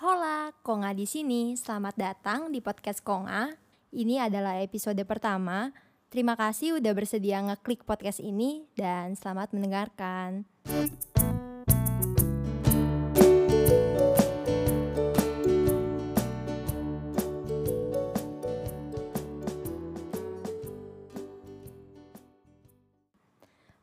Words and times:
Hola, 0.00 0.48
Konga 0.64 0.96
di 0.96 1.04
sini. 1.04 1.60
Selamat 1.60 1.92
datang 1.92 2.48
di 2.48 2.64
podcast 2.64 3.04
Konga. 3.04 3.52
Ini 3.92 4.32
adalah 4.32 4.56
episode 4.56 4.96
pertama. 5.04 5.76
Terima 6.08 6.40
kasih 6.40 6.80
udah 6.80 6.96
bersedia 6.96 7.36
ngeklik 7.44 7.84
podcast 7.84 8.16
ini 8.24 8.64
dan 8.72 9.12
selamat 9.12 9.52
mendengarkan. 9.52 10.48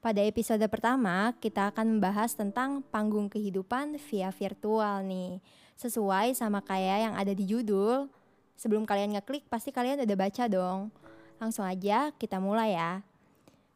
Pada 0.02 0.26
episode 0.26 0.66
pertama, 0.66 1.38
kita 1.38 1.70
akan 1.70 2.02
membahas 2.02 2.34
tentang 2.34 2.82
panggung 2.90 3.30
kehidupan 3.30 4.02
via 4.02 4.34
virtual 4.34 5.06
nih. 5.06 5.46
Sesuai 5.78 6.34
sama 6.34 6.66
kayak 6.66 6.98
yang 7.06 7.14
ada 7.14 7.38
di 7.38 7.46
judul, 7.46 8.10
sebelum 8.58 8.90
kalian 8.90 9.14
ngeklik 9.14 9.46
pasti 9.46 9.70
kalian 9.70 10.02
udah 10.02 10.18
baca 10.18 10.44
dong. 10.50 10.90
Langsung 11.38 11.70
aja 11.70 12.10
kita 12.18 12.42
mulai 12.42 12.74
ya. 12.74 13.06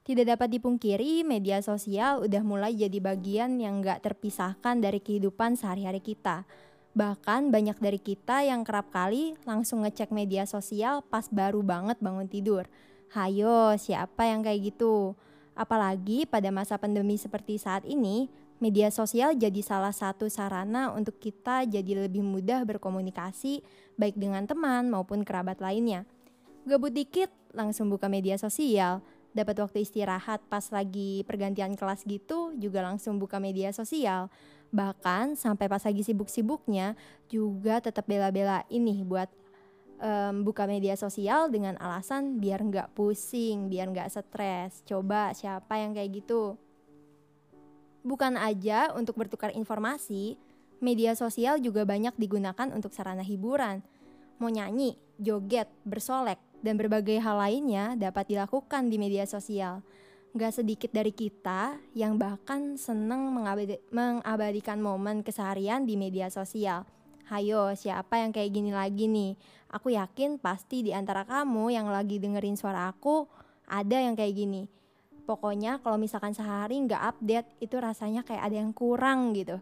Tidak 0.02 0.26
dapat 0.26 0.50
dipungkiri, 0.50 1.22
media 1.22 1.62
sosial 1.62 2.26
udah 2.26 2.41
mulai 2.41 2.74
jadi 2.74 2.98
bagian 2.98 3.62
yang 3.62 3.86
gak 3.86 4.02
terpisahkan 4.02 4.82
dari 4.82 4.98
kehidupan 4.98 5.54
sehari-hari 5.54 6.02
kita. 6.02 6.50
Bahkan 6.98 7.54
banyak 7.54 7.77
dari 7.77 8.02
kita 8.02 8.49
yang 8.49 8.66
kerap 8.66 8.90
kali 8.90 9.38
langsung 9.46 9.86
ngecek 9.86 10.10
media 10.10 10.49
sosial 10.49 11.05
pas 11.05 11.30
baru 11.30 11.62
banget 11.62 12.02
bangun 12.02 12.26
tidur. 12.26 12.66
Hayo, 13.13 13.77
siapa 13.77 14.26
yang 14.26 14.41
kayak 14.41 14.74
gitu? 14.74 15.13
Apalagi 15.54 16.26
pada 16.26 16.49
masa 16.49 16.82
pandemi 16.82 17.22
seperti 17.22 17.62
saat 17.62 17.86
ini, 17.86 18.26
media 18.62 18.94
sosial 18.94 19.34
jadi 19.34 19.60
salah 19.66 19.92
satu 19.92 20.30
sarana 20.30 20.94
untuk 20.94 21.18
kita 21.18 21.66
jadi 21.66 22.06
lebih 22.06 22.22
mudah 22.22 22.62
berkomunikasi 22.64 23.66
baik 23.98 24.16
dengan 24.16 24.46
teman 24.46 24.88
maupun 24.88 25.26
kerabat 25.26 25.58
lainnya. 25.60 26.05
Gabut 26.70 26.94
dikit, 26.94 27.34
langsung 27.58 27.90
buka 27.90 28.05
media 28.05 28.38
sosial. 28.38 29.02
Dapat 29.34 29.66
waktu 29.66 29.82
istirahat 29.82 30.46
pas 30.46 30.70
lagi 30.70 31.26
pergantian 31.26 31.74
kelas 31.74 32.05
gitu, 32.05 32.54
juga 32.62 32.85
langsung 32.85 33.18
buka 33.18 33.41
media 33.41 33.74
sosial. 33.74 34.30
Bahkan 34.70 35.34
sampai 35.40 35.66
pas 35.66 35.82
lagi 35.82 36.05
sibuk-sibuknya, 36.05 36.94
juga 37.34 37.82
tetap 37.82 38.05
bela-bela 38.05 38.62
ini 38.70 39.02
buat 39.02 39.32
um, 39.98 40.46
buka 40.46 40.70
media 40.70 40.94
sosial 40.94 41.50
dengan 41.50 41.82
alasan 41.82 42.38
biar 42.38 42.62
nggak 42.62 42.94
pusing, 42.94 43.74
biar 43.74 43.90
nggak 43.90 44.12
stres. 44.12 44.85
Coba 44.85 45.32
siapa 45.34 45.82
yang 45.82 45.98
kayak 45.98 46.22
gitu? 46.22 46.60
Bukan 48.02 48.38
aja 48.38 48.90
untuk 48.98 49.18
bertukar 49.18 49.54
informasi, 49.54 50.38
media 50.82 51.13
sosial 51.13 51.62
juga 51.62 51.85
banyak 51.85 52.18
digunakan 52.18 52.70
untuk 52.74 52.91
sarana 52.91 53.21
hiburan. 53.21 53.85
Mau 54.41 54.49
nyanyi, 54.49 54.98
joget, 55.21 55.70
bersolek, 55.85 56.41
dan 56.66 56.77
berbagai 56.77 57.22
hal 57.22 57.38
lainnya 57.38 57.94
dapat 57.94 58.34
dilakukan 58.34 58.90
di 58.90 58.98
media 58.98 59.29
sosial. 59.29 59.85
Gak 60.34 60.63
sedikit 60.63 60.90
dari 60.90 61.13
kita 61.13 61.77
yang 61.94 62.18
bahkan 62.18 62.79
seneng 62.79 63.29
mengabadikan 63.91 64.79
momen 64.81 65.22
keseharian 65.22 65.85
di 65.85 65.94
media 66.00 66.31
sosial– 66.34 66.88
Hayo, 67.31 67.72
siapa 67.79 68.19
yang 68.19 68.35
kayak 68.35 68.52
gini 68.52 68.75
lagi 68.75 69.07
nih? 69.07 69.40
Aku 69.72 69.88
yakin 69.88 70.35
pasti 70.35 70.84
di 70.84 70.91
antara 70.91 71.24
kamu 71.24 71.72
yang 71.72 71.88
lagi 71.88 72.19
dengerin 72.19 72.59
suara 72.59 72.91
aku 72.91 73.24
ada 73.72 74.03
yang 74.03 74.19
kayak 74.19 74.35
gini. 74.35 74.68
Pokoknya 75.24 75.80
kalau 75.80 76.02
misalkan 76.02 76.34
sehari 76.34 76.81
nggak 76.81 77.02
update 77.16 77.47
itu 77.62 77.78
rasanya 77.78 78.25
kayak 78.25 78.52
ada 78.52 78.58
yang 78.58 78.74
kurang 78.74 79.38
gitu. 79.38 79.62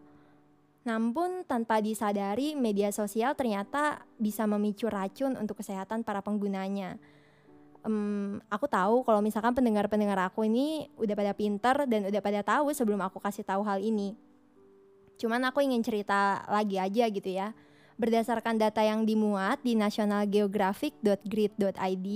Namun 0.87 1.43
tanpa 1.43 1.83
disadari 1.83 2.55
media 2.55 2.95
sosial 2.95 3.35
ternyata 3.35 3.99
bisa 4.15 4.47
memicu 4.47 4.87
racun 4.87 5.35
untuk 5.35 5.59
kesehatan 5.59 6.07
para 6.07 6.23
penggunanya. 6.23 6.95
Um, 7.83 8.39
aku 8.51 8.67
tahu 8.67 9.03
kalau 9.07 9.23
misalkan 9.23 9.55
pendengar-pendengar 9.55 10.19
aku 10.31 10.43
ini 10.47 10.87
udah 10.99 11.15
pada 11.15 11.33
pinter 11.35 11.75
dan 11.87 12.05
udah 12.07 12.21
pada 12.23 12.43
tahu 12.43 12.73
sebelum 12.75 13.01
aku 13.03 13.19
kasih 13.19 13.43
tahu 13.43 13.63
hal 13.63 13.79
ini. 13.83 14.15
Cuman 15.19 15.43
aku 15.47 15.59
ingin 15.59 15.83
cerita 15.83 16.47
lagi 16.47 16.79
aja 16.79 17.11
gitu 17.11 17.27
ya. 17.27 17.51
Berdasarkan 17.99 18.55
data 18.55 18.79
yang 18.79 19.03
dimuat 19.03 19.59
di 19.59 19.75
nationalgeographic.grid.id 19.75 22.07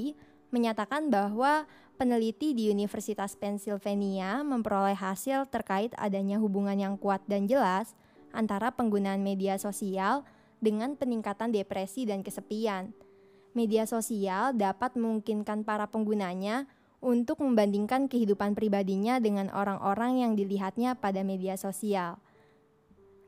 menyatakan 0.53 1.09
bahwa 1.09 1.65
peneliti 1.97 2.53
di 2.53 2.69
Universitas 2.69 3.33
Pennsylvania 3.33 4.45
memperoleh 4.45 4.93
hasil 4.93 5.49
terkait 5.49 5.89
adanya 5.97 6.37
hubungan 6.37 6.77
yang 6.77 6.95
kuat 7.01 7.25
dan 7.25 7.49
jelas 7.49 7.97
antara 8.29 8.69
penggunaan 8.69 9.25
media 9.25 9.57
sosial 9.57 10.21
dengan 10.61 10.93
peningkatan 10.93 11.49
depresi 11.49 12.05
dan 12.05 12.21
kesepian. 12.21 12.93
Media 13.57 13.89
sosial 13.89 14.53
dapat 14.53 14.93
memungkinkan 14.93 15.65
para 15.65 15.89
penggunanya 15.89 16.69
untuk 17.03 17.43
membandingkan 17.43 18.07
kehidupan 18.07 18.55
pribadinya 18.55 19.19
dengan 19.19 19.51
orang-orang 19.51 20.23
yang 20.23 20.33
dilihatnya 20.33 20.95
pada 20.95 21.21
media 21.21 21.59
sosial. 21.59 22.17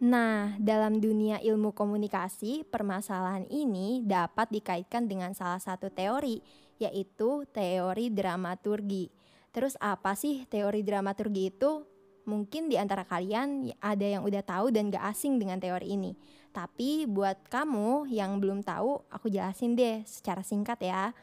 Nah, 0.01 0.55
dalam 0.59 0.99
dunia 0.99 1.39
ilmu 1.43 1.71
komunikasi, 1.71 2.67
permasalahan 2.67 3.47
ini 3.47 4.03
dapat 4.03 4.51
dikaitkan 4.51 5.07
dengan 5.07 5.31
salah 5.35 5.59
satu 5.59 5.87
teori, 5.91 6.39
yaitu 6.81 7.47
teori 7.51 8.11
dramaturgi. 8.11 9.11
Terus 9.55 9.79
apa 9.79 10.13
sih 10.19 10.43
teori 10.51 10.83
dramaturgi 10.83 11.43
itu? 11.47 11.87
Mungkin 12.25 12.67
di 12.67 12.75
antara 12.75 13.05
kalian 13.05 13.69
ada 13.77 14.03
yang 14.03 14.25
udah 14.25 14.41
tahu 14.41 14.73
dan 14.73 14.89
gak 14.89 15.13
asing 15.13 15.37
dengan 15.37 15.61
teori 15.61 15.93
ini. 15.93 16.17
Tapi 16.49 17.05
buat 17.05 17.45
kamu 17.51 18.09
yang 18.09 18.41
belum 18.41 18.65
tahu, 18.65 19.05
aku 19.13 19.29
jelasin 19.29 19.77
deh 19.77 20.01
secara 20.07 20.41
singkat 20.41 20.81
ya. 20.81 21.13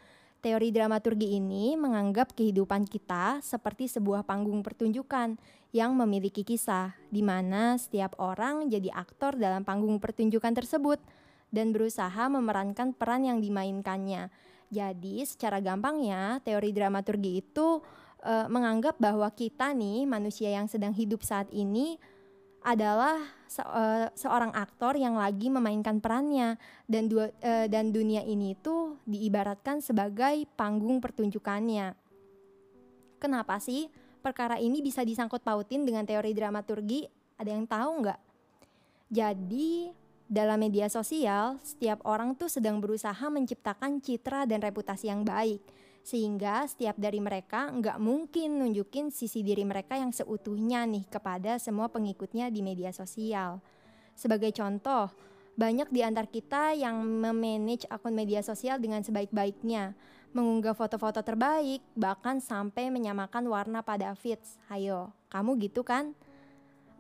Teori 0.43 0.75
dramaturgi 0.75 1.39
ini 1.39 1.79
menganggap 1.79 2.35
kehidupan 2.35 2.87
kita 2.87 3.39
seperti 3.43 3.87
sebuah 3.87 4.27
panggung 4.27 4.63
pertunjukan 4.67 5.39
yang 5.71 5.95
memiliki 5.95 6.43
kisah, 6.43 6.93
di 7.09 7.23
mana 7.23 7.79
setiap 7.79 8.19
orang 8.19 8.69
jadi 8.69 8.91
aktor 8.93 9.39
dalam 9.39 9.63
panggung 9.63 10.03
pertunjukan 10.03 10.53
tersebut 10.53 10.99
dan 11.55 11.71
berusaha 11.71 12.29
memerankan 12.29 12.91
peran 12.93 13.23
yang 13.23 13.39
dimainkannya. 13.39 14.29
Jadi, 14.73 15.21
secara 15.29 15.61
gampangnya, 15.61 16.41
teori 16.41 16.73
dramaturgi 16.73 17.45
itu 17.45 17.85
e, 18.25 18.49
menganggap 18.49 18.97
bahwa 18.97 19.29
kita 19.29 19.77
nih, 19.77 20.09
manusia 20.09 20.49
yang 20.49 20.65
sedang 20.65 20.97
hidup 20.97 21.21
saat 21.21 21.53
ini, 21.53 22.01
adalah 22.63 23.19
se 23.51 23.61
uh, 23.61 24.07
seorang 24.15 24.55
aktor 24.55 24.95
yang 24.95 25.19
lagi 25.19 25.51
memainkan 25.51 25.99
perannya 25.99 26.57
dan 26.87 27.11
dua, 27.11 27.29
uh, 27.43 27.67
dan 27.67 27.91
dunia 27.91 28.23
ini 28.23 28.55
itu 28.55 28.97
diibaratkan 29.03 29.83
sebagai 29.83 30.47
panggung 30.55 31.03
pertunjukannya. 31.03 31.93
Kenapa 33.19 33.59
sih 33.59 33.91
perkara 34.23 34.63
ini 34.63 34.79
bisa 34.79 35.03
disangkut 35.03 35.43
pautin 35.43 35.83
dengan 35.83 36.07
teori 36.07 36.31
dramaturgi? 36.31 37.11
Ada 37.39 37.51
yang 37.51 37.67
tahu 37.67 37.91
nggak? 38.07 38.21
Jadi 39.11 39.91
dalam 40.33 40.57
media 40.65 40.89
sosial, 40.89 41.61
setiap 41.61 42.01
orang 42.09 42.33
tuh 42.33 42.49
sedang 42.49 42.81
berusaha 42.81 43.29
menciptakan 43.29 44.01
citra 44.01 44.49
dan 44.49 44.65
reputasi 44.65 45.13
yang 45.13 45.29
baik 45.29 45.61
sehingga 46.03 46.67
setiap 46.67 46.99
dari 46.99 47.23
mereka 47.23 47.71
nggak 47.71 48.03
mungkin 48.03 48.59
nunjukin 48.59 49.15
sisi 49.15 49.47
diri 49.47 49.63
mereka 49.63 49.95
yang 49.95 50.11
seutuhnya 50.11 50.83
nih 50.83 51.07
kepada 51.07 51.63
semua 51.63 51.87
pengikutnya 51.95 52.51
di 52.51 52.59
media 52.59 52.91
sosial. 52.91 53.63
Sebagai 54.19 54.51
contoh, 54.51 55.15
banyak 55.55 55.89
di 55.95 56.03
antar 56.03 56.27
kita 56.27 56.75
yang 56.75 56.99
memanage 57.07 57.87
akun 57.87 58.19
media 58.19 58.43
sosial 58.43 58.83
dengan 58.83 59.07
sebaik-baiknya, 59.07 59.95
mengunggah 60.35 60.75
foto-foto 60.75 61.23
terbaik, 61.23 61.85
bahkan 61.95 62.43
sampai 62.43 62.91
menyamakan 62.91 63.47
warna 63.47 63.85
pada 63.87 64.11
feeds. 64.19 64.59
Hayo, 64.67 65.15
kamu 65.31 65.71
gitu 65.71 65.87
kan? 65.87 66.19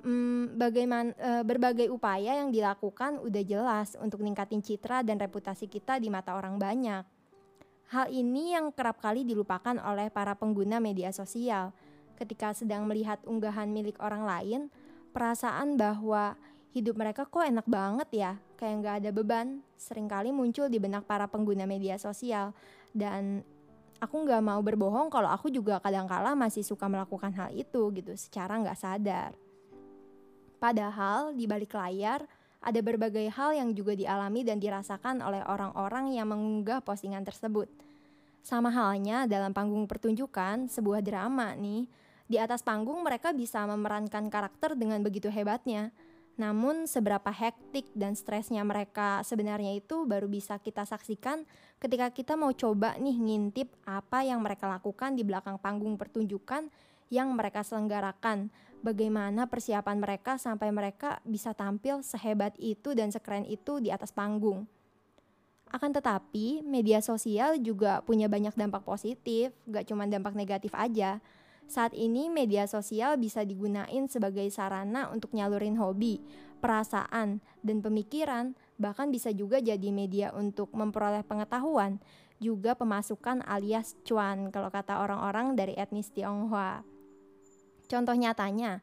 Hmm, 0.03 0.59
bagaimana 0.59 1.15
e, 1.15 1.31
berbagai 1.47 1.87
upaya 1.87 2.35
yang 2.35 2.51
dilakukan 2.51 3.23
udah 3.23 3.43
jelas 3.47 3.95
untuk 4.03 4.19
ningkatin 4.27 4.59
citra 4.59 5.07
dan 5.07 5.15
reputasi 5.15 5.71
kita 5.71 6.03
di 6.03 6.11
mata 6.11 6.35
orang 6.35 6.59
banyak. 6.59 7.07
Hal 7.95 8.11
ini 8.11 8.51
yang 8.51 8.75
kerap 8.75 8.99
kali 8.99 9.23
dilupakan 9.23 9.79
oleh 9.79 10.11
para 10.11 10.35
pengguna 10.35 10.83
media 10.83 11.15
sosial. 11.15 11.71
Ketika 12.19 12.51
sedang 12.51 12.83
melihat 12.91 13.23
unggahan 13.23 13.71
milik 13.71 13.95
orang 14.03 14.27
lain, 14.27 14.61
perasaan 15.15 15.79
bahwa 15.79 16.35
hidup 16.75 16.99
mereka 16.99 17.23
kok 17.23 17.47
enak 17.47 17.69
banget 17.71 18.09
ya, 18.11 18.33
kayak 18.59 18.75
nggak 18.83 18.97
ada 19.07 19.11
beban, 19.15 19.63
sering 19.79 20.11
kali 20.11 20.35
muncul 20.35 20.67
di 20.67 20.83
benak 20.83 21.07
para 21.07 21.31
pengguna 21.31 21.63
media 21.63 21.95
sosial. 21.95 22.57
Dan 22.91 23.47
aku 24.03 24.17
nggak 24.27 24.43
mau 24.43 24.59
berbohong 24.59 25.15
kalau 25.15 25.31
aku 25.31 25.47
juga 25.47 25.79
kadang-kala 25.79 26.35
masih 26.35 26.67
suka 26.67 26.91
melakukan 26.91 27.31
hal 27.39 27.55
itu 27.55 27.93
gitu, 27.95 28.19
secara 28.19 28.59
nggak 28.59 28.81
sadar. 28.81 29.52
Padahal 30.63 31.35
di 31.35 31.51
balik 31.51 31.75
layar, 31.75 32.23
ada 32.63 32.79
berbagai 32.79 33.27
hal 33.35 33.59
yang 33.59 33.75
juga 33.75 33.99
dialami 33.99 34.47
dan 34.47 34.63
dirasakan 34.63 35.19
oleh 35.19 35.43
orang-orang 35.43 36.15
yang 36.15 36.31
mengunggah 36.31 36.79
postingan 36.87 37.27
tersebut. 37.27 37.67
Sama 38.47 38.71
halnya 38.71 39.27
dalam 39.27 39.51
panggung 39.51 39.91
pertunjukan, 39.91 40.71
sebuah 40.71 41.03
drama 41.03 41.59
nih, 41.59 41.91
di 42.31 42.39
atas 42.39 42.63
panggung 42.63 43.03
mereka 43.03 43.35
bisa 43.35 43.67
memerankan 43.67 44.31
karakter 44.31 44.79
dengan 44.79 45.03
begitu 45.03 45.27
hebatnya. 45.35 45.91
Namun 46.39 46.87
seberapa 46.87 47.29
hektik 47.29 47.91
dan 47.93 48.15
stresnya 48.15 48.63
mereka 48.63 49.21
sebenarnya 49.27 49.77
itu 49.77 50.07
baru 50.07 50.31
bisa 50.31 50.57
kita 50.63 50.87
saksikan 50.87 51.45
ketika 51.77 52.09
kita 52.09 52.39
mau 52.39 52.55
coba 52.57 52.97
nih 52.97 53.19
ngintip 53.19 53.69
apa 53.85 54.25
yang 54.25 54.41
mereka 54.41 54.65
lakukan 54.65 55.13
di 55.13 55.27
belakang 55.29 55.61
panggung 55.61 56.01
pertunjukan 56.01 56.73
yang 57.13 57.37
mereka 57.37 57.61
selenggarakan. 57.61 58.49
Bagaimana 58.81 59.47
persiapan 59.47 60.01
mereka 60.01 60.41
sampai 60.41 60.73
mereka 60.73 61.21
bisa 61.23 61.53
tampil 61.53 62.01
sehebat 62.01 62.57
itu 62.57 62.97
dan 62.97 63.13
sekeren 63.13 63.45
itu 63.45 63.79
di 63.79 63.93
atas 63.93 64.11
panggung. 64.11 64.65
Akan 65.73 65.93
tetapi, 65.93 66.65
media 66.65 66.99
sosial 67.05 67.61
juga 67.61 68.03
punya 68.03 68.27
banyak 68.27 68.53
dampak 68.57 68.83
positif, 68.85 69.55
gak 69.69 69.89
cuma 69.89 70.05
dampak 70.05 70.37
negatif 70.37 70.73
aja. 70.75 71.23
Saat 71.65 71.97
ini 71.97 72.29
media 72.29 72.69
sosial 72.69 73.17
bisa 73.17 73.47
digunain 73.47 74.05
sebagai 74.11 74.45
sarana 74.53 75.09
untuk 75.09 75.33
nyalurin 75.33 75.79
hobi, 75.81 76.21
perasaan, 76.61 77.41
dan 77.65 77.81
pemikiran, 77.81 78.53
bahkan 78.77 79.09
bisa 79.09 79.33
juga 79.33 79.65
jadi 79.65 79.89
media 79.89 80.29
untuk 80.37 80.69
memperoleh 80.77 81.25
pengetahuan, 81.25 82.03
juga 82.43 82.77
pemasukan 82.77 83.41
alias 83.47 83.97
cuan 84.05 84.53
kalau 84.53 84.69
kata 84.69 85.01
orang-orang 85.01 85.55
dari 85.57 85.73
etnis 85.79 86.13
Tionghoa. 86.13 86.92
Contoh 87.93 88.17
nyatanya, 88.17 88.81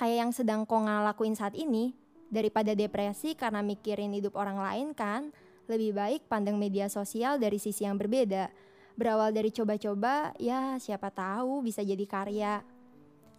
kayak 0.00 0.16
yang 0.16 0.32
sedang 0.32 0.64
Konga 0.64 1.04
lakuin 1.04 1.36
saat 1.36 1.52
ini, 1.52 1.92
daripada 2.32 2.72
depresi 2.72 3.36
karena 3.36 3.60
mikirin 3.60 4.16
hidup 4.16 4.32
orang 4.32 4.56
lain 4.56 4.96
kan, 4.96 5.28
lebih 5.68 5.92
baik 5.92 6.24
pandang 6.24 6.56
media 6.56 6.88
sosial 6.88 7.36
dari 7.36 7.60
sisi 7.60 7.84
yang 7.84 8.00
berbeda, 8.00 8.48
Berawal 8.96 9.28
dari 9.36 9.52
coba-coba, 9.52 10.32
ya 10.40 10.80
siapa 10.80 11.12
tahu 11.12 11.60
bisa 11.60 11.84
jadi 11.84 12.00
karya. 12.08 12.64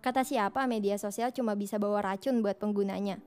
Kata 0.05 0.21
siapa 0.21 0.69
media 0.69 1.01
sosial 1.01 1.33
cuma 1.33 1.57
bisa 1.57 1.81
bawa 1.81 2.13
racun 2.13 2.45
buat 2.45 2.61
penggunanya? 2.61 3.17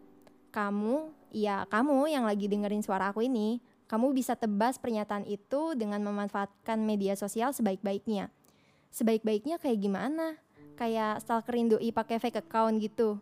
Kamu, 0.55 1.11
ya 1.35 1.67
kamu 1.67 2.07
yang 2.07 2.23
lagi 2.23 2.47
dengerin 2.47 2.87
suara 2.87 3.11
aku 3.11 3.27
ini, 3.27 3.59
kamu 3.91 4.15
bisa 4.15 4.39
tebas 4.39 4.79
pernyataan 4.79 5.27
itu 5.27 5.75
dengan 5.75 6.07
memanfaatkan 6.07 6.79
media 6.79 7.19
sosial 7.19 7.51
sebaik-baiknya. 7.51 8.31
Sebaik-baiknya 8.95 9.59
kayak 9.59 9.83
gimana? 9.83 10.39
Kayak 10.81 11.21
stalkerin 11.21 11.69
doi 11.69 11.93
pakai 11.93 12.17
fake 12.17 12.41
account 12.49 12.81
gitu. 12.81 13.21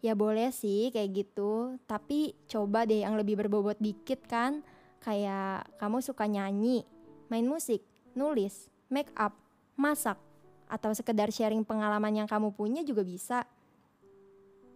Ya 0.00 0.16
boleh 0.16 0.48
sih 0.56 0.88
kayak 0.88 1.12
gitu, 1.12 1.76
tapi 1.84 2.32
coba 2.48 2.88
deh 2.88 3.04
yang 3.04 3.20
lebih 3.20 3.36
berbobot 3.36 3.76
dikit 3.76 4.24
kan. 4.24 4.64
Kayak 5.04 5.68
kamu 5.76 6.00
suka 6.00 6.24
nyanyi, 6.24 6.80
main 7.28 7.44
musik, 7.44 7.84
nulis, 8.16 8.72
make 8.88 9.12
up, 9.20 9.36
masak, 9.76 10.16
atau 10.64 10.96
sekedar 10.96 11.28
sharing 11.28 11.60
pengalaman 11.60 12.24
yang 12.24 12.28
kamu 12.28 12.56
punya 12.56 12.80
juga 12.80 13.04
bisa. 13.04 13.44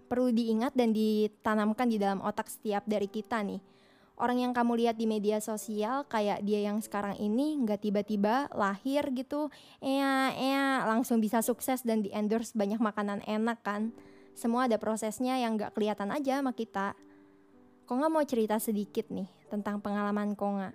Perlu 0.09 0.29
diingat 0.29 0.77
dan 0.77 0.93
ditanamkan 0.93 1.89
di 1.89 1.97
dalam 1.97 2.21
otak 2.21 2.53
setiap 2.53 2.85
dari 2.85 3.09
kita 3.09 3.41
nih. 3.41 3.61
Orang 4.19 4.43
yang 4.43 4.51
kamu 4.51 4.83
lihat 4.83 4.99
di 4.99 5.07
media 5.07 5.39
sosial 5.39 6.03
kayak 6.11 6.43
dia 6.43 6.67
yang 6.67 6.83
sekarang 6.83 7.15
ini 7.23 7.55
nggak 7.63 7.87
tiba-tiba 7.87 8.51
lahir 8.51 9.07
gitu, 9.15 9.47
ea 9.79 10.35
ea 10.35 10.83
langsung 10.91 11.23
bisa 11.23 11.39
sukses 11.39 11.87
dan 11.87 12.03
di 12.03 12.11
endorse 12.11 12.51
banyak 12.59 12.83
makanan 12.83 13.23
enak 13.31 13.63
kan. 13.63 13.95
Semua 14.35 14.67
ada 14.67 14.75
prosesnya 14.75 15.39
yang 15.39 15.55
nggak 15.55 15.71
kelihatan 15.79 16.11
aja 16.11 16.43
sama 16.43 16.51
kita. 16.51 16.99
Konga 17.87 18.11
mau 18.11 18.27
cerita 18.27 18.59
sedikit 18.59 19.07
nih 19.07 19.31
tentang 19.47 19.79
pengalaman 19.79 20.35
Konga. 20.35 20.75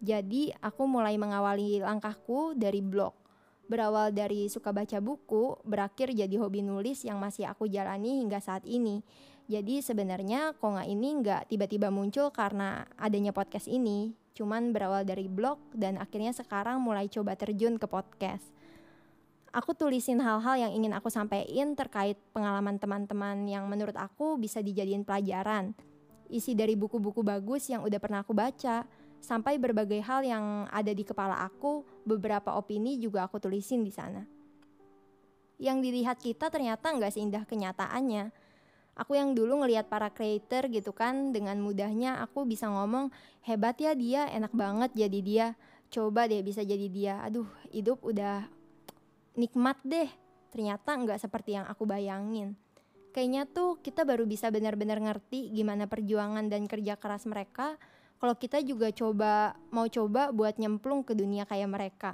Jadi 0.00 0.56
aku 0.56 0.88
mulai 0.88 1.20
mengawali 1.20 1.84
langkahku 1.84 2.56
dari 2.56 2.80
blog. 2.80 3.27
Berawal 3.68 4.16
dari 4.16 4.48
suka 4.48 4.72
baca 4.72 4.96
buku, 4.96 5.60
berakhir 5.60 6.16
jadi 6.16 6.32
hobi 6.40 6.64
nulis 6.64 7.04
yang 7.04 7.20
masih 7.20 7.44
aku 7.44 7.68
jalani 7.68 8.24
hingga 8.24 8.40
saat 8.40 8.64
ini. 8.64 9.04
Jadi 9.44 9.84
sebenarnya 9.84 10.56
Konga 10.56 10.88
ini 10.88 11.20
nggak 11.20 11.52
tiba-tiba 11.52 11.92
muncul 11.92 12.32
karena 12.32 12.88
adanya 12.96 13.32
podcast 13.36 13.68
ini, 13.68 14.16
cuman 14.32 14.72
berawal 14.72 15.04
dari 15.04 15.28
blog 15.28 15.60
dan 15.76 16.00
akhirnya 16.00 16.32
sekarang 16.32 16.80
mulai 16.80 17.12
coba 17.12 17.36
terjun 17.36 17.76
ke 17.76 17.84
podcast. 17.84 18.48
Aku 19.52 19.76
tulisin 19.76 20.20
hal-hal 20.20 20.68
yang 20.68 20.72
ingin 20.72 20.96
aku 20.96 21.12
sampaikan 21.12 21.76
terkait 21.76 22.16
pengalaman 22.32 22.80
teman-teman 22.80 23.44
yang 23.48 23.68
menurut 23.68 23.96
aku 24.00 24.40
bisa 24.40 24.64
dijadiin 24.64 25.04
pelajaran. 25.04 25.76
Isi 26.28 26.52
dari 26.56 26.76
buku-buku 26.76 27.20
bagus 27.24 27.68
yang 27.72 27.84
udah 27.84 28.00
pernah 28.00 28.20
aku 28.24 28.32
baca, 28.36 28.84
sampai 29.20 29.58
berbagai 29.58 30.00
hal 30.02 30.24
yang 30.24 30.66
ada 30.70 30.90
di 30.94 31.04
kepala 31.04 31.42
aku, 31.44 31.84
beberapa 32.06 32.54
opini 32.56 32.96
juga 32.98 33.26
aku 33.26 33.42
tulisin 33.42 33.84
di 33.84 33.92
sana. 33.92 34.24
Yang 35.58 35.78
dilihat 35.90 36.18
kita 36.22 36.48
ternyata 36.48 36.94
nggak 36.94 37.12
seindah 37.12 37.42
kenyataannya. 37.44 38.30
Aku 38.98 39.14
yang 39.14 39.34
dulu 39.34 39.62
ngelihat 39.62 39.86
para 39.86 40.10
creator 40.10 40.66
gitu 40.70 40.90
kan, 40.90 41.30
dengan 41.30 41.58
mudahnya 41.62 42.18
aku 42.18 42.42
bisa 42.42 42.66
ngomong, 42.66 43.14
hebat 43.46 43.78
ya 43.78 43.94
dia, 43.94 44.26
enak 44.26 44.50
banget 44.50 44.90
jadi 44.94 45.20
dia, 45.22 45.46
coba 45.90 46.26
deh 46.26 46.42
bisa 46.42 46.66
jadi 46.66 46.86
dia. 46.90 47.14
Aduh, 47.22 47.46
hidup 47.70 48.02
udah 48.02 48.46
nikmat 49.38 49.78
deh. 49.86 50.10
Ternyata 50.50 50.98
nggak 50.98 51.22
seperti 51.22 51.54
yang 51.54 51.66
aku 51.70 51.86
bayangin. 51.86 52.58
Kayaknya 53.14 53.46
tuh 53.50 53.80
kita 53.80 54.02
baru 54.02 54.26
bisa 54.26 54.52
benar-benar 54.52 55.00
ngerti 55.00 55.50
gimana 55.50 55.86
perjuangan 55.88 56.46
dan 56.46 56.68
kerja 56.68 56.94
keras 57.00 57.24
mereka 57.24 57.80
kalau 58.18 58.34
kita 58.34 58.58
juga 58.66 58.90
coba 58.90 59.54
mau 59.70 59.86
coba 59.86 60.34
buat 60.34 60.58
nyemplung 60.58 61.06
ke 61.06 61.14
dunia 61.14 61.46
kayak 61.46 61.70
mereka. 61.70 62.10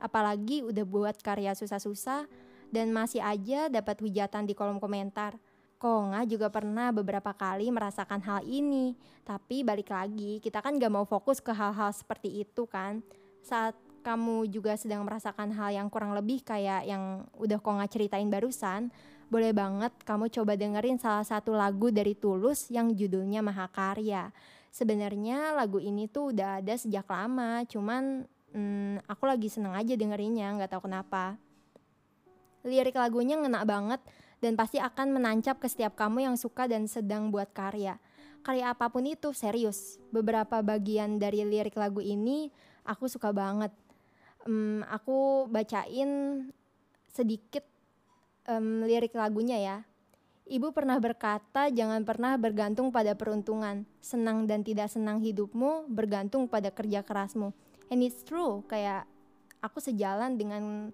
Apalagi 0.00 0.64
udah 0.64 0.84
buat 0.88 1.16
karya 1.20 1.52
susah-susah 1.52 2.26
dan 2.72 2.88
masih 2.90 3.20
aja 3.20 3.68
dapat 3.68 4.00
hujatan 4.00 4.48
di 4.48 4.56
kolom 4.56 4.80
komentar. 4.80 5.36
Konga 5.76 6.24
juga 6.24 6.48
pernah 6.48 6.94
beberapa 6.94 7.34
kali 7.34 7.68
merasakan 7.68 8.22
hal 8.22 8.40
ini, 8.46 8.94
tapi 9.26 9.66
balik 9.66 9.90
lagi 9.90 10.38
kita 10.38 10.62
kan 10.62 10.78
gak 10.78 10.94
mau 10.94 11.04
fokus 11.04 11.42
ke 11.42 11.52
hal-hal 11.52 11.90
seperti 11.92 12.46
itu 12.46 12.64
kan. 12.70 13.02
Saat 13.42 13.76
kamu 14.06 14.46
juga 14.50 14.78
sedang 14.78 15.02
merasakan 15.04 15.52
hal 15.54 15.74
yang 15.74 15.90
kurang 15.90 16.14
lebih 16.14 16.42
kayak 16.42 16.86
yang 16.86 17.26
udah 17.34 17.58
Konga 17.58 17.86
ceritain 17.90 18.30
barusan, 18.30 18.94
boleh 19.26 19.50
banget 19.50 19.90
kamu 20.06 20.30
coba 20.30 20.54
dengerin 20.54 21.02
salah 21.02 21.26
satu 21.26 21.54
lagu 21.54 21.90
dari 21.90 22.14
Tulus 22.14 22.70
yang 22.70 22.94
judulnya 22.94 23.42
Mahakarya 23.42 24.30
sebenarnya 24.72 25.52
lagu 25.52 25.76
ini 25.76 26.08
tuh 26.08 26.32
udah 26.32 26.64
ada 26.64 26.74
sejak 26.74 27.04
lama 27.04 27.60
cuman 27.68 28.24
hmm, 28.56 29.04
aku 29.04 29.28
lagi 29.28 29.52
seneng 29.52 29.76
aja 29.76 29.92
dengerinnya 29.92 30.56
nggak 30.56 30.72
tahu 30.72 30.88
kenapa. 30.88 31.36
Lirik 32.64 32.96
lagunya 32.96 33.36
ngena 33.36 33.66
banget 33.68 34.00
dan 34.40 34.56
pasti 34.56 34.80
akan 34.80 35.18
menancap 35.18 35.60
ke 35.60 35.68
setiap 35.68 35.92
kamu 35.98 36.30
yang 36.30 36.36
suka 36.40 36.64
dan 36.64 36.88
sedang 36.88 37.28
buat 37.28 37.52
karya. 37.52 38.00
Karya 38.42 38.74
apa 38.74 38.90
pun 38.90 39.06
itu 39.06 39.30
serius. 39.36 40.00
Beberapa 40.10 40.62
bagian 40.64 41.20
dari 41.20 41.44
lirik 41.46 41.76
lagu 41.76 42.00
ini 42.02 42.50
aku 42.86 43.06
suka 43.06 43.30
banget. 43.30 43.70
Um, 44.42 44.82
aku 44.90 45.46
bacain 45.46 46.50
sedikit 47.12 47.62
um, 48.50 48.82
lirik 48.82 49.14
lagunya 49.14 49.58
ya 49.58 49.76
Ibu 50.42 50.74
pernah 50.74 50.98
berkata, 50.98 51.70
"Jangan 51.70 52.02
pernah 52.02 52.34
bergantung 52.34 52.90
pada 52.90 53.14
peruntungan. 53.14 53.86
Senang 54.02 54.50
dan 54.50 54.66
tidak 54.66 54.90
senang 54.90 55.22
hidupmu 55.22 55.86
bergantung 55.86 56.50
pada 56.50 56.74
kerja 56.74 57.06
kerasmu." 57.06 57.54
And 57.88 58.02
it's 58.02 58.26
true, 58.26 58.66
kayak 58.66 59.06
aku 59.62 59.78
sejalan 59.78 60.34
dengan 60.34 60.90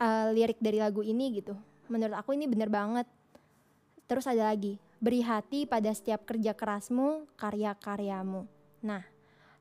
uh, 0.00 0.28
lirik 0.32 0.56
dari 0.64 0.80
lagu 0.80 1.04
ini 1.04 1.36
gitu. 1.36 1.52
Menurut 1.92 2.16
aku 2.16 2.32
ini 2.32 2.48
bener 2.48 2.72
banget. 2.72 3.04
Terus 4.08 4.24
ada 4.24 4.48
lagi, 4.48 4.80
beri 5.00 5.20
hati 5.20 5.68
pada 5.68 5.92
setiap 5.92 6.24
kerja 6.24 6.56
kerasmu, 6.56 7.28
karya-karyamu. 7.36 8.48
Nah, 8.84 9.04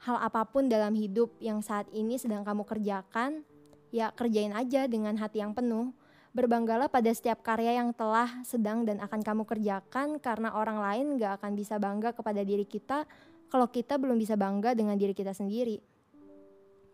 hal 0.04 0.18
apa 0.20 0.48
pun 0.48 0.68
dalam 0.72 0.96
hidup 0.96 1.36
yang 1.44 1.60
saat 1.60 1.88
ini 1.92 2.16
sedang 2.16 2.44
kamu 2.44 2.64
kerjakan, 2.64 3.44
ya 3.92 4.12
kerjain 4.16 4.56
aja 4.56 4.88
dengan 4.88 5.16
hati 5.20 5.44
yang 5.44 5.52
penuh 5.52 5.92
Berbanggalah 6.34 6.90
pada 6.90 7.14
setiap 7.14 7.46
karya 7.46 7.78
yang 7.78 7.94
telah, 7.94 8.42
sedang, 8.42 8.90
dan 8.90 8.98
akan 8.98 9.22
kamu 9.22 9.46
kerjakan 9.46 10.18
karena 10.18 10.58
orang 10.58 10.82
lain 10.82 11.22
gak 11.22 11.38
akan 11.38 11.54
bisa 11.54 11.78
bangga 11.78 12.10
kepada 12.10 12.42
diri 12.42 12.66
kita 12.66 13.06
kalau 13.54 13.70
kita 13.70 14.02
belum 14.02 14.18
bisa 14.18 14.34
bangga 14.34 14.74
dengan 14.74 14.98
diri 14.98 15.14
kita 15.14 15.30
sendiri. 15.30 15.78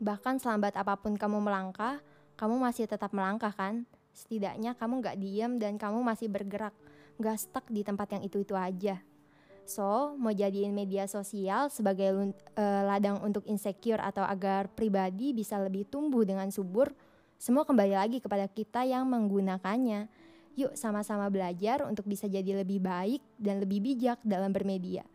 Bahkan 0.03 0.43
selambat 0.43 0.75
apa 0.75 0.99
pun 0.99 1.15
kamu 1.15 1.39
melangkah, 1.39 2.03
kamu 2.35 2.59
masih 2.59 2.83
tetap 2.83 3.15
melangkah 3.15 3.55
kan? 3.55 3.87
Setidaknya 4.11 4.75
kamu 4.75 4.99
gak 4.99 5.15
diam 5.15 5.55
dan 5.55 5.79
kamu 5.79 6.03
masih 6.03 6.27
bergerak, 6.27 6.75
gak 7.15 7.39
stuck 7.39 7.63
di 7.71 7.87
tempat 7.87 8.19
yang 8.19 8.27
itu-itu 8.27 8.59
aja. 8.59 8.99
So, 9.63 10.19
mau 10.19 10.35
jadiin 10.35 10.75
media 10.75 11.07
sosial 11.07 11.71
sebagai 11.71 12.11
uh, 12.11 12.83
ladang 12.83 13.23
untuk 13.23 13.47
insecure 13.47 14.03
atau 14.03 14.27
agar 14.27 14.67
pribadi 14.67 15.31
bisa 15.31 15.55
lebih 15.63 15.87
tumbuh 15.87 16.27
dengan 16.27 16.51
subur, 16.51 16.91
semua 17.39 17.63
kembali 17.63 17.95
lagi 17.95 18.19
kepada 18.19 18.51
kita 18.51 18.83
yang 18.83 19.07
menggunakannya. 19.07 20.11
Yuk 20.59 20.75
sama-sama 20.75 21.31
belajar 21.31 21.87
untuk 21.87 22.03
bisa 22.03 22.27
jadi 22.27 22.67
lebih 22.67 22.83
baik 22.83 23.23
dan 23.39 23.63
lebih 23.63 23.79
bijak 23.79 24.19
dalam 24.27 24.51
bermedia. 24.51 25.07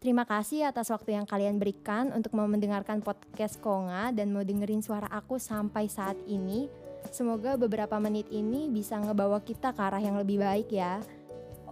Terima 0.00 0.24
kasih 0.24 0.72
atas 0.72 0.88
waktu 0.88 1.20
yang 1.20 1.28
kalian 1.28 1.60
berikan 1.60 2.16
untuk 2.16 2.32
mau 2.32 2.48
mendengarkan 2.48 3.04
podcast 3.04 3.60
Konga 3.60 4.08
dan 4.08 4.32
mau 4.32 4.40
dengerin 4.40 4.80
suara 4.80 5.04
aku 5.12 5.36
sampai 5.36 5.84
saat 5.84 6.16
ini. 6.24 6.64
Semoga 7.12 7.60
beberapa 7.60 8.00
menit 8.00 8.32
ini 8.32 8.72
bisa 8.72 8.96
ngebawa 8.96 9.44
kita 9.44 9.76
ke 9.76 9.80
arah 9.84 10.00
yang 10.00 10.16
lebih 10.16 10.40
baik 10.40 10.72
ya. 10.72 11.04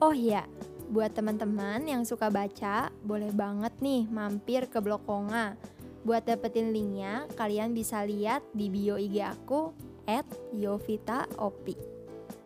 Oh 0.04 0.12
ya, 0.12 0.44
buat 0.92 1.16
teman-teman 1.16 1.80
yang 1.80 2.04
suka 2.04 2.28
baca, 2.28 2.92
boleh 3.00 3.32
banget 3.32 3.72
nih 3.80 4.04
mampir 4.12 4.68
ke 4.68 4.84
blog 4.84 5.00
Konga. 5.08 5.56
Buat 6.04 6.28
dapetin 6.28 6.76
linknya, 6.76 7.24
kalian 7.40 7.72
bisa 7.72 8.04
lihat 8.04 8.44
di 8.52 8.68
bio 8.68 9.00
IG 9.00 9.24
aku 9.24 9.93
at 10.06 10.26
Yovita 10.54 11.26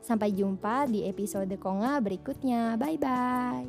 Sampai 0.00 0.33
jumpa 0.33 0.88
di 0.88 1.05
episode 1.05 1.53
Konga 1.61 2.00
berikutnya. 2.00 2.81
Bye-bye. 2.81 3.69